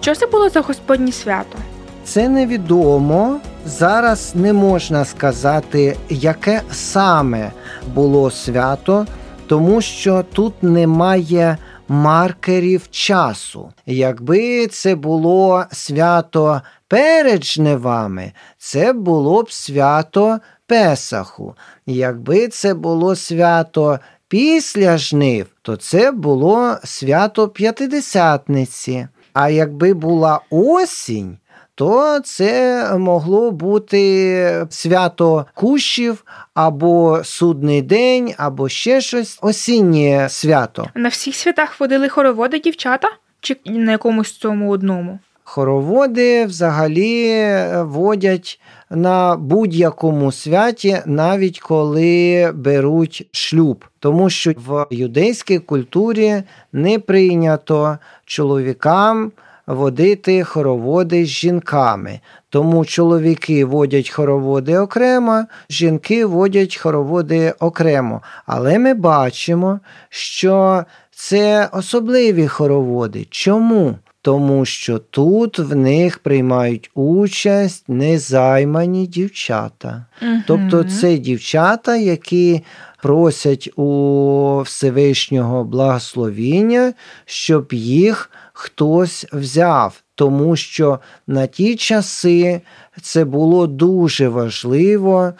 Що 0.00 0.14
це 0.14 0.26
було 0.26 0.48
за 0.48 0.60
Господнє 0.60 1.12
свято? 1.12 1.58
Це 2.04 2.28
невідомо. 2.28 3.40
Зараз 3.66 4.32
не 4.34 4.52
можна 4.52 5.04
сказати, 5.04 5.96
яке 6.08 6.62
саме 6.70 7.52
було 7.94 8.30
свято, 8.30 9.06
тому 9.46 9.80
що 9.80 10.24
тут 10.32 10.62
немає 10.62 11.56
маркерів 11.88 12.90
часу. 12.90 13.72
Якби 13.86 14.66
це 14.66 14.94
було 14.94 15.64
свято 15.72 16.62
перед 16.88 17.44
жнивами, 17.44 18.32
це 18.58 18.92
було 18.92 19.42
б 19.42 19.52
свято 19.52 20.38
Песаху. 20.66 21.54
Якби 21.86 22.48
це 22.48 22.74
було 22.74 23.16
свято 23.16 23.98
після 24.28 24.98
жнив, 24.98 25.46
то 25.62 25.76
це 25.76 26.10
було 26.10 26.76
свято 26.84 27.48
П'ятидесятниці. 27.48 29.08
А 29.32 29.48
якби 29.48 29.94
була 29.94 30.40
осінь, 30.50 31.36
то 31.74 32.20
це 32.20 32.84
могло 32.98 33.50
бути 33.50 34.66
свято 34.70 35.46
кущів 35.54 36.24
або 36.54 37.20
судний 37.24 37.82
день, 37.82 38.34
або 38.36 38.68
ще 38.68 39.00
щось 39.00 39.38
осіннє 39.42 40.28
свято. 40.28 40.86
На 40.94 41.08
всіх 41.08 41.34
святах 41.34 41.80
водили 41.80 42.08
хороводи 42.08 42.58
дівчата? 42.58 43.08
Чи 43.40 43.56
на 43.64 43.92
якомусь 43.92 44.38
цьому 44.38 44.70
одному? 44.70 45.18
Хороводи 45.52 46.46
взагалі 46.46 47.46
водять 47.74 48.60
на 48.90 49.36
будь-якому 49.36 50.32
святі, 50.32 50.98
навіть 51.06 51.60
коли 51.60 52.50
беруть 52.54 53.28
шлюб, 53.32 53.84
тому 53.98 54.30
що 54.30 54.52
в 54.66 54.86
юдейській 54.90 55.58
культурі 55.58 56.42
не 56.72 56.98
прийнято 56.98 57.98
чоловікам 58.24 59.32
водити 59.66 60.44
хороводи 60.44 61.24
з 61.24 61.28
жінками. 61.28 62.20
Тому 62.48 62.84
чоловіки 62.84 63.64
водять 63.64 64.10
хороводи 64.10 64.78
окремо, 64.78 65.44
жінки 65.70 66.26
водять 66.26 66.76
хороводи 66.76 67.54
окремо. 67.58 68.22
Але 68.46 68.78
ми 68.78 68.94
бачимо, 68.94 69.80
що 70.08 70.84
це 71.10 71.68
особливі 71.72 72.48
хороводи. 72.48 73.26
Чому? 73.30 73.96
Тому 74.22 74.64
що 74.64 74.98
тут 74.98 75.58
в 75.58 75.76
них 75.76 76.18
приймають 76.18 76.90
участь 76.94 77.88
незаймані 77.88 79.06
дівчата. 79.06 80.06
Мгм. 80.22 80.44
Тобто 80.46 80.84
це 80.84 81.18
дівчата, 81.18 81.96
які 81.96 82.62
просять 83.02 83.70
у 83.76 84.62
Всевишнього 84.64 85.64
благословіння, 85.64 86.92
щоб 87.24 87.72
їх 87.72 88.30
хтось 88.52 89.26
взяв. 89.32 90.02
Тому 90.14 90.56
що 90.56 90.98
на 91.26 91.46
ті 91.46 91.76
часи 91.76 92.60
це 93.02 93.24
було 93.24 93.66
дуже 93.66 94.28
важливо, 94.28 95.32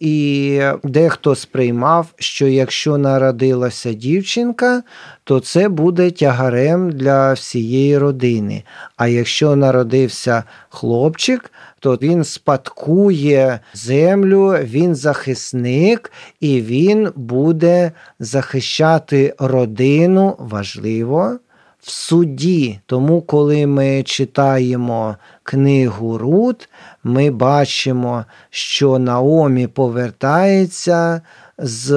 і 0.00 0.60
дехто 0.84 1.34
сприймав, 1.34 2.06
що 2.18 2.46
якщо 2.46 2.98
народилася 2.98 3.92
дівчинка, 3.92 4.82
то 5.24 5.40
це 5.40 5.68
буде 5.68 6.10
тягарем 6.10 6.90
для 6.90 7.32
всієї 7.32 7.98
родини. 7.98 8.62
А 8.96 9.06
якщо 9.06 9.56
народився 9.56 10.44
хлопчик, 10.68 11.52
то 11.80 11.94
він 12.02 12.24
спадкує 12.24 13.60
землю, 13.74 14.56
він 14.62 14.94
захисник, 14.94 16.12
і 16.40 16.60
він 16.60 17.08
буде 17.16 17.92
захищати 18.18 19.34
родину 19.38 20.36
важливо 20.38 21.38
в 21.84 21.90
суді. 21.90 22.78
Тому, 22.86 23.22
коли 23.22 23.66
ми 23.66 24.02
читаємо 24.02 25.16
книгу 25.42 26.18
Рут, 26.18 26.68
ми 27.04 27.30
бачимо, 27.30 28.24
що 28.50 28.98
Наомі 28.98 29.66
повертається 29.66 31.20
з 31.58 31.90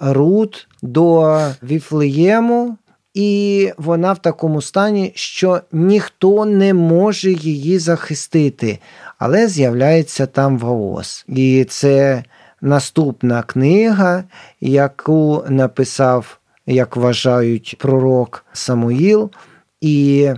Рут 0.00 0.68
до 0.82 1.38
Віфлеєму. 1.62 2.76
І 3.14 3.72
вона 3.76 4.12
в 4.12 4.18
такому 4.18 4.62
стані, 4.62 5.12
що 5.14 5.60
ніхто 5.72 6.44
не 6.44 6.74
може 6.74 7.32
її 7.32 7.78
захистити, 7.78 8.78
але 9.18 9.48
з'являється 9.48 10.26
там 10.26 10.58
Ваос. 10.58 11.24
І 11.28 11.66
це 11.68 12.24
наступна 12.60 13.42
книга, 13.42 14.24
яку 14.60 15.44
написав, 15.48 16.38
як 16.66 16.96
вважають, 16.96 17.76
пророк 17.78 18.46
Самуїл. 18.52 19.30
І 19.80 20.30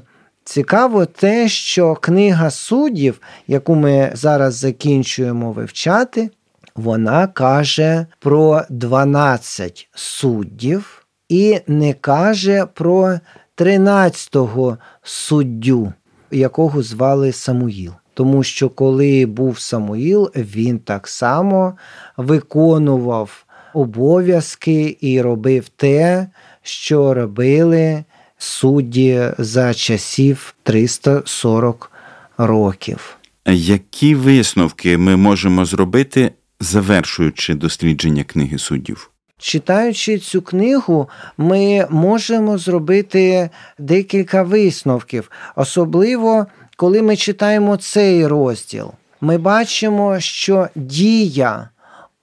цікаво 0.45 1.07
те, 1.07 1.49
що 1.49 1.95
книга 1.95 2.51
суддів, 2.51 3.21
яку 3.47 3.75
ми 3.75 4.11
зараз 4.15 4.55
закінчуємо 4.55 5.53
вивчати, 5.53 6.31
вона 6.75 7.27
каже 7.27 8.07
про 8.19 8.63
12 8.71 9.89
суддів 9.95 11.07
і 11.29 11.61
не 11.67 11.93
каже 11.93 12.67
про 12.75 13.19
13-го 13.57 14.79
суддю, 15.03 15.93
якого 16.31 16.83
звали 16.83 17.33
Самуїл. 17.33 17.93
Тому 18.15 18.43
що 18.43 18.69
коли 18.69 19.27
був 19.27 19.59
Самуїл, 19.59 20.31
він 20.37 20.79
так 20.79 21.09
само 21.09 21.77
виконував 22.17 23.46
обов'язки 23.77 24.97
і 25.01 25.21
робив 25.21 25.69
те, 25.69 26.27
що 26.63 27.15
робили 27.15 28.05
судді 28.39 29.23
за 29.39 29.75
часів 29.75 30.55
340 30.63 31.91
років. 32.39 33.17
Які 33.47 34.15
висновки 34.15 34.99
ми 34.99 35.17
можемо 35.17 35.65
зробити, 35.65 36.33
завершуючи 36.61 37.55
дослідження 37.55 38.25
книги 38.25 38.59
суддів? 38.59 39.11
Читаючи 39.39 40.19
цю 40.19 40.43
книгу, 40.43 41.09
ми 41.39 41.87
можемо 41.91 42.59
зробити 42.59 43.51
декілька 43.79 44.43
висновків, 44.43 45.31
особливо 45.57 46.47
коли 46.77 47.03
ми 47.03 47.17
читаємо 47.17 47.77
цей 47.77 48.27
розділ. 48.27 48.91
Ми 49.21 49.39
бачимо, 49.39 50.21
що 50.21 50.69
дія 50.75 51.69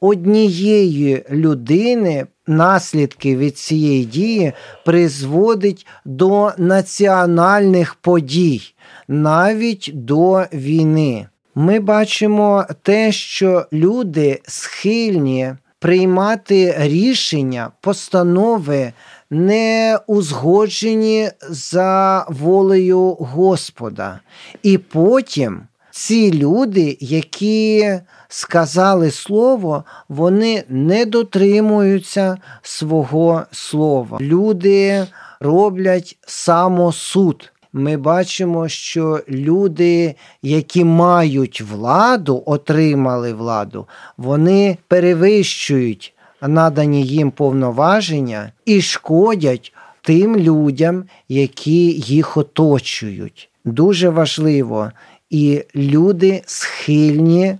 однієї 0.03 1.25
людини, 1.31 2.25
наслідки 2.47 3.37
від 3.37 3.57
цієї 3.57 4.05
дії 4.05 4.53
призводить 4.85 5.85
до 6.05 6.51
національних 6.57 7.95
подій, 7.95 8.61
навіть 9.07 9.91
до 9.93 10.45
війни. 10.53 11.27
Ми 11.55 11.79
бачимо 11.79 12.65
те, 12.81 13.11
що 13.11 13.65
люди 13.73 14.41
схильні 14.47 15.53
приймати 15.79 16.75
рішення, 16.77 17.71
постанови 17.81 18.93
не 19.29 19.99
узгоджені 20.07 21.29
за 21.49 22.25
волею 22.29 23.01
Господа. 23.19 24.19
І 24.63 24.77
потім 24.77 25.61
ці 25.91 26.31
люди, 26.33 26.97
які 26.99 27.91
сказали 28.33 29.11
слово, 29.11 29.83
вони 30.09 30.63
не 30.69 31.05
дотримуються 31.05 32.37
свого 32.61 33.43
слова. 33.51 34.17
Люди 34.21 35.07
роблять 35.39 36.17
самосуд. 36.27 37.51
Ми 37.73 37.97
бачимо, 37.97 38.67
що 38.69 39.19
люди, 39.29 40.15
які 40.41 40.83
мають 40.83 41.61
владу, 41.61 42.43
отримали 42.45 43.33
владу, 43.33 43.87
вони 44.17 44.77
перевищують 44.87 46.13
надані 46.41 47.03
їм 47.03 47.31
повноваження 47.31 48.51
і 48.65 48.81
шкодять 48.81 49.73
тим 50.01 50.37
людям, 50.37 51.03
які 51.29 51.91
їх 51.91 52.37
оточують. 52.37 53.49
Дуже 53.65 54.09
важливо, 54.09 54.91
і 55.29 55.63
люди 55.75 56.41
схильні 56.45 57.57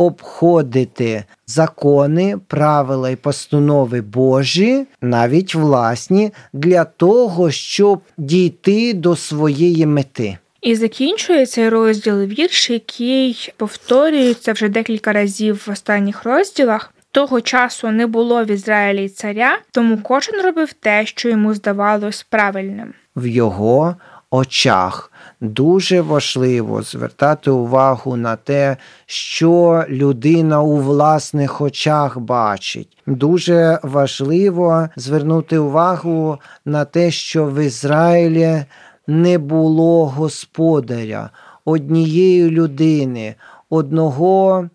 обходити 0.00 1.24
закони, 1.46 2.38
правила 2.46 3.10
і 3.10 3.16
постанови 3.16 4.00
Божі, 4.00 4.86
навіть 5.02 5.54
власні, 5.54 6.30
для 6.52 6.84
того, 6.84 7.50
щоб 7.50 8.00
дійти 8.16 8.94
до 8.94 9.16
своєї 9.16 9.86
мети. 9.86 10.38
І 10.60 10.74
закінчує 10.74 11.46
цей 11.46 11.68
розділ 11.68 12.22
вірш, 12.22 12.70
який 12.70 13.52
повторюється 13.56 14.52
вже 14.52 14.68
декілька 14.68 15.12
разів 15.12 15.62
в 15.66 15.70
останніх 15.70 16.24
розділах. 16.24 16.94
Того 17.12 17.40
часу 17.40 17.90
не 17.90 18.06
було 18.06 18.44
в 18.44 18.50
Ізраїлі 18.50 19.08
царя, 19.08 19.58
тому 19.70 19.98
кожен 20.02 20.40
робив 20.44 20.72
те, 20.72 21.06
що 21.06 21.28
йому 21.28 21.54
здавалось 21.54 22.26
правильним. 22.30 22.94
В 23.16 23.26
його 23.26 23.96
очах 24.30 25.12
дуже 25.40 26.00
важливо 26.00 26.82
звертати 26.82 27.50
увагу 27.50 28.16
на 28.16 28.36
те, 28.36 28.76
що 29.06 29.84
людина 29.88 30.62
у 30.62 30.76
власних 30.76 31.60
очах 31.60 32.18
бачить. 32.18 32.96
Дуже 33.06 33.80
важливо 33.82 34.88
звернути 34.96 35.58
увагу 35.58 36.38
на 36.64 36.84
те, 36.84 37.10
що 37.10 37.46
в 37.46 37.64
Ізраїлі 37.64 38.64
не 39.06 39.38
було 39.38 40.06
господаря, 40.06 41.30
однієї 41.64 42.50
людини, 42.50 43.34
одного 43.70 44.68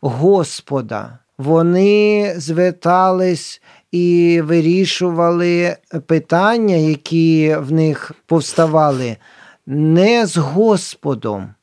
Господа. 0.00 1.18
Вони 1.38 2.32
звертались 2.36 3.62
і 3.92 4.40
вирішували 4.44 5.76
питання, 6.06 6.74
які 6.74 7.56
в 7.58 7.72
них 7.72 8.12
повставали, 8.26 9.16
не 9.66 10.26
з 10.26 10.36
Господом, 10.36 11.54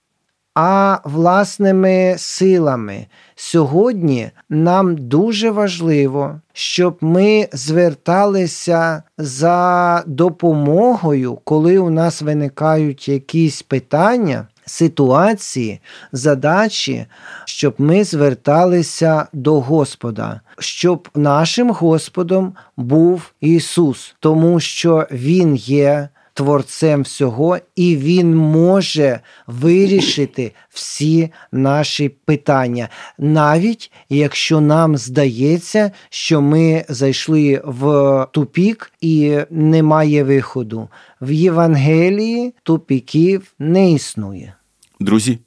а 0.56 1.00
власними 1.04 2.16
силами. 2.18 3.08
Сьогодні 3.36 4.32
нам 4.50 4.98
дуже 4.98 5.52
важливо, 5.52 6.42
щоб 6.54 6.98
ми 7.02 7.48
зверталися 7.54 9.04
за 9.18 10.04
допомогою, 10.08 11.36
коли 11.44 11.78
у 11.78 11.90
нас 11.90 12.22
виникають 12.22 13.10
якісь 13.10 13.62
питання. 13.62 14.48
Ситуації, 14.68 15.80
задачі, 16.12 17.06
щоб 17.46 17.74
ми 17.78 18.04
зверталися 18.04 19.28
до 19.34 19.60
Господа, 19.60 20.42
щоб 20.60 21.10
нашим 21.16 21.72
Господом 21.72 22.54
був 22.78 23.32
Ісус, 23.42 24.16
тому 24.20 24.60
що 24.60 25.08
Він 25.12 25.56
є 25.56 26.10
творцем 26.38 27.02
всього, 27.02 27.58
і 27.76 27.98
він 27.98 28.36
може 28.36 29.20
вирішити 29.48 30.52
всі 30.70 31.30
наші 31.52 32.10
питання, 32.10 32.90
навіть 33.18 33.92
якщо 34.10 34.62
нам 34.62 34.98
здається, 34.98 35.92
що 36.10 36.42
ми 36.42 36.86
зайшли 36.90 37.62
в 37.66 38.28
тупік 38.32 38.92
і 39.02 39.38
немає 39.50 40.24
виходу. 40.24 40.90
В 41.22 41.32
Євангелії 41.32 42.54
тупіків 42.64 43.54
не 43.60 43.92
існує. 43.92 44.54
Друзі, 45.00 45.40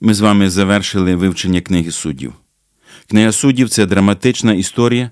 ми 0.00 0.14
з 0.14 0.20
вами 0.20 0.50
завершили 0.50 1.14
вивчення 1.14 1.60
книги 1.60 1.90
суддів. 1.90 2.32
Книга 3.10 3.32
суддів 3.32 3.68
це 3.68 3.86
драматична 3.86 4.54
історія 4.54 5.10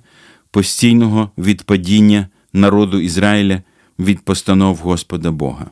постійного 0.50 1.30
відпадіння 1.38 2.28
народу 2.52 3.00
Ізраїля 3.00 3.62
від 3.98 4.20
постанов 4.20 4.76
Господа 4.76 5.30
Бога. 5.30 5.70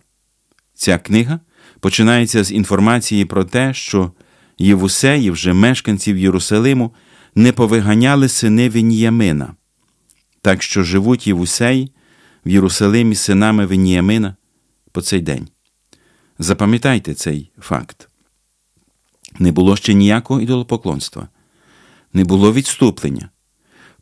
Ця 0.74 0.98
книга 0.98 1.40
починається 1.80 2.44
з 2.44 2.52
інформації 2.52 3.24
про 3.24 3.44
те, 3.44 3.74
що 3.74 4.12
Євусеї, 4.58 5.30
вже 5.30 5.52
мешканців 5.52 6.18
Єрусалиму, 6.18 6.94
не 7.34 7.52
повиганяли 7.52 8.28
сини 8.28 8.68
Веніямина, 8.68 9.54
так 10.40 10.62
що 10.62 10.82
живуть 10.82 11.26
Євусеї 11.26 11.92
в 12.46 12.48
Єрусалимі 12.48 13.14
синами 13.14 13.66
Веніямина 13.66 14.36
по 14.92 15.02
цей 15.02 15.20
день. 15.20 15.48
Запам'ятайте 16.38 17.14
цей 17.14 17.50
факт. 17.58 18.08
Не 19.38 19.52
було 19.52 19.76
ще 19.76 19.94
ніякого 19.94 20.40
ідолопоклонства, 20.40 21.28
не 22.12 22.24
було 22.24 22.52
відступлення. 22.52 23.28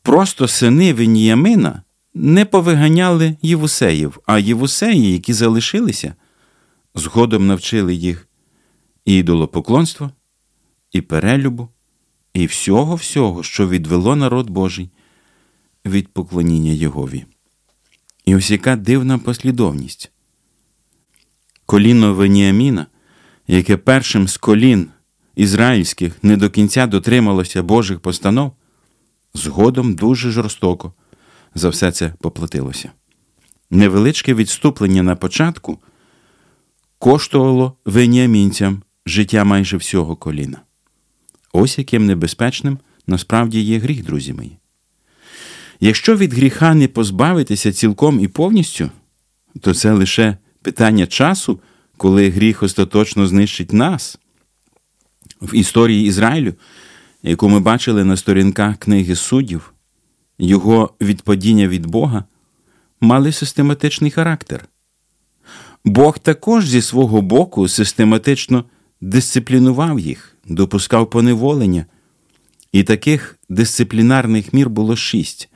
Просто 0.03 0.49
сини 0.49 0.95
Веніямина 0.95 1.83
не 2.15 2.45
повиганяли 2.45 3.37
Євусеїв, 3.43 4.19
а 4.27 4.39
Євусеї, 4.39 5.13
які 5.13 5.33
залишилися, 5.33 6.15
згодом 6.95 7.47
навчили 7.47 7.95
їх 7.95 8.29
і 9.05 9.15
ідолопоклонства, 9.15 10.11
і 10.93 11.01
перелюбу, 11.01 11.69
і 12.35 12.47
всього 12.47 12.95
всього, 12.95 13.43
що 13.43 13.69
відвело 13.69 14.17
народ 14.17 14.51
Божий 14.51 14.91
від 15.85 16.09
поклоніння 16.09 16.73
Єгові. 16.73 17.25
І 18.25 18.37
ось 18.37 18.51
яка 18.51 18.77
дивна 18.77 19.19
послідовність. 19.19 20.13
Коліно 21.73 22.15
Веніаміна, 22.15 22.87
яке 23.49 23.77
першим 23.77 24.29
з 24.29 24.37
колін 24.37 24.89
ізраїльських 25.37 26.25
не 26.25 26.37
до 26.37 26.51
кінця 26.51 26.87
дотрималося 26.87 27.63
Божих 27.63 28.01
постанов, 28.01 28.53
згодом 29.35 29.95
дуже 29.95 30.31
жорстоко 30.31 30.93
за 31.55 31.69
все 31.69 31.93
це 31.93 32.15
поплатилося. 32.21 32.91
Невеличке 33.71 34.35
відступлення 34.35 35.03
на 35.03 35.17
початку 35.17 35.79
коштувало 36.99 37.77
веніамінцям 37.85 38.83
життя 39.07 39.45
майже 39.45 39.77
всього 39.77 40.17
коліна. 40.17 40.61
Ось 41.53 41.79
яким 41.79 42.07
небезпечним 42.07 42.79
насправді 43.07 43.61
є 43.61 43.79
гріх, 43.79 44.05
друзі 44.05 44.33
мої. 44.33 44.59
Якщо 45.81 46.17
від 46.17 46.33
гріха 46.35 46.75
не 46.75 46.89
позбавитися 46.89 47.73
цілком 47.73 48.21
і 48.21 48.29
повністю, 48.29 48.91
то 49.61 49.75
це 49.75 49.93
лише 49.93 50.37
питання 50.63 51.07
часу, 51.07 51.61
коли 51.97 52.31
гріх 52.31 52.63
остаточно 52.63 53.27
знищить 53.27 53.73
нас. 53.73 54.19
В 55.41 55.55
історії 55.55 56.07
Ізраїлю, 56.07 56.55
яку 57.23 57.49
ми 57.49 57.61
бачили 57.61 58.05
на 58.05 58.17
сторінках 58.17 58.77
книги 58.77 59.17
суддів, 59.17 59.73
його 60.39 60.95
відпадіння 61.01 61.69
від 61.69 61.87
Бога 61.87 62.25
мали 63.01 63.33
систематичний 63.33 64.11
характер. 64.11 64.69
Бог 65.85 66.19
також 66.19 66.69
зі 66.69 66.83
свого 66.83 67.23
боку 67.23 67.69
систематично 67.69 68.65
дисциплінував 69.01 70.01
їх, 70.01 70.37
допускав 70.49 71.11
поневолення, 71.11 71.87
і 72.73 72.83
таких 72.83 73.39
дисциплінарних 73.49 74.53
мір 74.53 74.71
було 74.71 74.97
шість, 74.97 75.49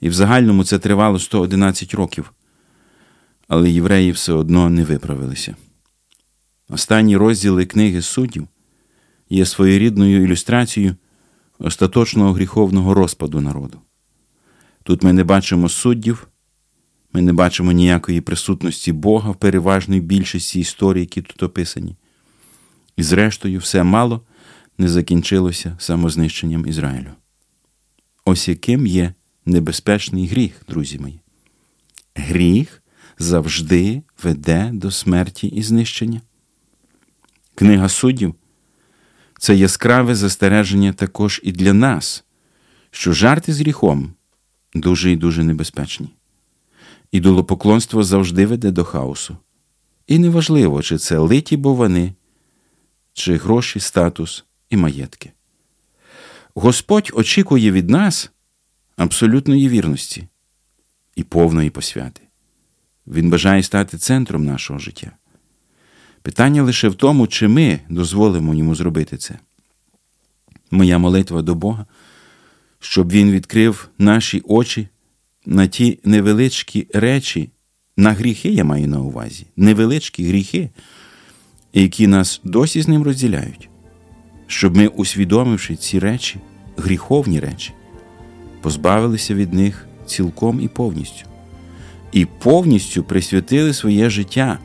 і 0.00 0.08
в 0.08 0.12
загальному 0.12 0.64
це 0.64 0.78
тривало 0.78 1.18
111 1.18 1.94
років. 1.94 2.32
Але 3.50 3.70
євреї 3.70 4.12
все 4.12 4.32
одно 4.32 4.70
не 4.70 4.84
виправилися. 4.84 5.56
Останні 6.68 7.16
розділи 7.16 7.66
книги 7.66 8.02
суддів 8.02 8.48
є 9.30 9.46
своєрідною 9.46 10.24
ілюстрацією 10.24 10.96
остаточного 11.58 12.32
гріховного 12.32 12.94
розпаду 12.94 13.40
народу. 13.40 13.80
Тут 14.82 15.02
ми 15.02 15.12
не 15.12 15.24
бачимо 15.24 15.68
суддів, 15.68 16.28
ми 17.12 17.22
не 17.22 17.32
бачимо 17.32 17.72
ніякої 17.72 18.20
присутності 18.20 18.92
Бога 18.92 19.30
в 19.30 19.36
переважній 19.36 20.00
більшості 20.00 20.60
історій, 20.60 21.00
які 21.00 21.22
тут 21.22 21.42
описані. 21.42 21.96
І, 22.96 23.02
зрештою, 23.02 23.58
все 23.58 23.82
мало 23.82 24.22
не 24.78 24.88
закінчилося 24.88 25.76
самознищенням 25.78 26.66
Ізраїлю. 26.66 27.10
Ось 28.24 28.48
яким 28.48 28.86
є 28.86 29.14
небезпечний 29.46 30.26
гріх, 30.26 30.62
друзі 30.68 30.98
мої. 30.98 31.20
Гріх 32.14 32.80
завжди 33.20 34.02
веде 34.22 34.70
до 34.72 34.90
смерті 34.90 35.46
і 35.46 35.62
знищення. 35.62 36.20
Книга 37.54 37.88
суддів 37.88 38.34
це 39.38 39.56
яскраве 39.56 40.14
застереження 40.14 40.92
також 40.92 41.40
і 41.44 41.52
для 41.52 41.72
нас, 41.72 42.24
що 42.90 43.12
жарти 43.12 43.52
з 43.52 43.60
гріхом 43.60 44.12
дуже 44.74 45.12
і 45.12 45.16
дуже 45.16 45.44
небезпечні. 45.44 46.14
Ідолопоклонство 47.12 48.02
завжди 48.02 48.46
веде 48.46 48.70
до 48.70 48.84
хаосу. 48.84 49.36
І 50.06 50.18
неважливо, 50.18 50.82
чи 50.82 50.98
це 50.98 51.18
литі 51.18 51.56
бовани, 51.56 52.14
чи 53.12 53.36
гроші, 53.36 53.80
статус 53.80 54.44
і 54.70 54.76
маєтки. 54.76 55.32
Господь 56.54 57.10
очікує 57.14 57.72
від 57.72 57.90
нас 57.90 58.30
абсолютної 58.96 59.68
вірності 59.68 60.28
і 61.16 61.22
повної 61.22 61.70
посвяти. 61.70 62.29
Він 63.10 63.30
бажає 63.30 63.62
стати 63.62 63.98
центром 63.98 64.44
нашого 64.44 64.78
життя. 64.78 65.10
Питання 66.22 66.62
лише 66.62 66.88
в 66.88 66.94
тому, 66.94 67.26
чи 67.26 67.48
ми 67.48 67.80
дозволимо 67.88 68.54
йому 68.54 68.74
зробити 68.74 69.16
це. 69.16 69.38
Моя 70.70 70.98
молитва 70.98 71.42
до 71.42 71.54
Бога, 71.54 71.86
щоб 72.80 73.10
Він 73.10 73.30
відкрив 73.30 73.88
наші 73.98 74.42
очі 74.44 74.88
на 75.46 75.66
ті 75.66 75.98
невеличкі 76.04 76.86
речі, 76.94 77.50
на 77.96 78.12
гріхи 78.12 78.48
я 78.48 78.64
маю 78.64 78.88
на 78.88 79.00
увазі, 79.00 79.46
невеличкі 79.56 80.28
гріхи, 80.28 80.70
які 81.72 82.06
нас 82.06 82.40
досі 82.44 82.82
з 82.82 82.88
ним 82.88 83.02
розділяють, 83.02 83.68
щоб 84.46 84.76
ми, 84.76 84.86
усвідомивши 84.86 85.76
ці 85.76 85.98
речі, 85.98 86.40
гріховні 86.76 87.40
речі, 87.40 87.72
позбавилися 88.60 89.34
від 89.34 89.52
них 89.52 89.86
цілком 90.06 90.60
і 90.60 90.68
повністю, 90.68 91.26
і 92.12 92.24
повністю 92.24 93.02
присвятили 93.02 93.74
своє 93.74 94.10
життя 94.10 94.58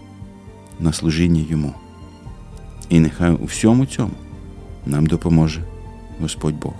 на 0.79 0.93
служіння 0.93 1.45
йому. 1.49 1.73
І 2.89 2.99
нехай 2.99 3.31
у 3.31 3.45
всьому 3.45 3.86
цьому 3.86 4.13
нам 4.86 5.05
допоможе 5.05 5.62
Господь 6.21 6.55
Бог. 6.55 6.73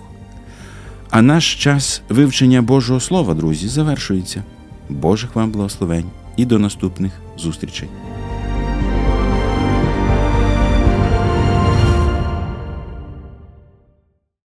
А 1.10 1.22
наш 1.22 1.54
час 1.54 2.02
вивчення 2.08 2.62
Божого 2.62 3.00
Слова, 3.00 3.34
друзі, 3.34 3.68
завершується. 3.68 4.44
Божих 4.88 5.34
вам 5.36 5.50
благословень 5.50 6.10
і 6.36 6.44
до 6.44 6.58
наступних 6.58 7.12
зустрічей. 7.38 7.88